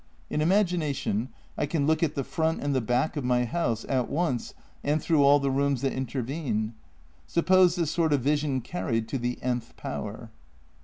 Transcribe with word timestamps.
In 0.31 0.41
imagination 0.41 1.29
I 1.59 1.67
can 1.67 1.85
look 1.85 2.01
at 2.01 2.15
the 2.15 2.23
front 2.23 2.59
and 2.59 2.73
the 2.73 2.81
back 2.81 3.15
of 3.15 3.23
my 3.23 3.45
house 3.45 3.85
at 3.87 4.09
once 4.09 4.55
and 4.83 4.99
through 4.99 5.21
all 5.23 5.39
the 5.39 5.51
rooms 5.51 5.83
that 5.83 5.93
intervene. 5.93 6.73
Suppose 7.27 7.75
this 7.75 7.91
sort 7.91 8.11
of 8.11 8.21
vision 8.21 8.61
carried 8.61 9.07
to 9.09 9.19
the 9.19 9.35
»*th 9.35 9.75
power? 9.77 10.31